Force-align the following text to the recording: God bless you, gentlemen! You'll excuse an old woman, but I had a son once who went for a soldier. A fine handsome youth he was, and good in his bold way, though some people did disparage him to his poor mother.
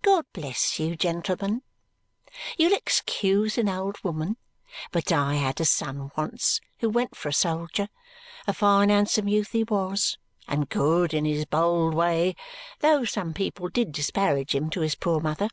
God 0.00 0.24
bless 0.32 0.80
you, 0.80 0.96
gentlemen! 0.96 1.60
You'll 2.56 2.72
excuse 2.72 3.58
an 3.58 3.68
old 3.68 4.02
woman, 4.02 4.38
but 4.90 5.12
I 5.12 5.34
had 5.34 5.60
a 5.60 5.66
son 5.66 6.10
once 6.16 6.62
who 6.80 6.88
went 6.88 7.14
for 7.14 7.28
a 7.28 7.32
soldier. 7.34 7.90
A 8.46 8.54
fine 8.54 8.88
handsome 8.88 9.28
youth 9.28 9.50
he 9.50 9.64
was, 9.64 10.16
and 10.48 10.70
good 10.70 11.12
in 11.12 11.26
his 11.26 11.44
bold 11.44 11.92
way, 11.92 12.36
though 12.78 13.04
some 13.04 13.34
people 13.34 13.68
did 13.68 13.92
disparage 13.92 14.54
him 14.54 14.70
to 14.70 14.80
his 14.80 14.94
poor 14.94 15.20
mother. 15.20 15.50